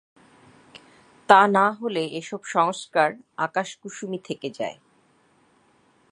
তা 1.29 1.39
না 1.47 1.65
হলে 1.71 2.03
এ-সব 2.11 2.41
সংস্কার 2.45 3.09
আকাশকুসুমই 3.37 4.19
থেকে 4.19 4.49
যায়। 4.49 4.77